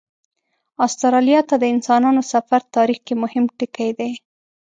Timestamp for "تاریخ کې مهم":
2.75-3.45